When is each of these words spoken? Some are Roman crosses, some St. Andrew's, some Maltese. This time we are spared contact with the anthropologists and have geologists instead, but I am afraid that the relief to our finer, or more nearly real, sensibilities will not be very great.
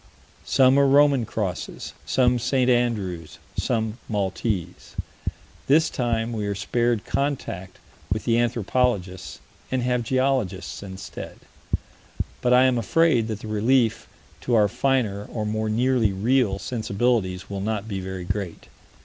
Some 0.47 0.79
are 0.79 0.87
Roman 0.87 1.27
crosses, 1.27 1.93
some 2.07 2.39
St. 2.39 2.71
Andrew's, 2.71 3.37
some 3.55 3.99
Maltese. 4.09 4.95
This 5.67 5.91
time 5.91 6.33
we 6.33 6.47
are 6.47 6.55
spared 6.55 7.05
contact 7.05 7.77
with 8.11 8.23
the 8.25 8.39
anthropologists 8.39 9.41
and 9.71 9.83
have 9.83 10.01
geologists 10.01 10.81
instead, 10.81 11.37
but 12.41 12.51
I 12.51 12.63
am 12.63 12.79
afraid 12.79 13.27
that 13.27 13.41
the 13.41 13.47
relief 13.47 14.07
to 14.39 14.55
our 14.55 14.67
finer, 14.67 15.25
or 15.25 15.45
more 15.45 15.69
nearly 15.69 16.11
real, 16.11 16.57
sensibilities 16.57 17.47
will 17.47 17.61
not 17.61 17.87
be 17.87 17.99
very 17.99 18.23
great. 18.25 18.69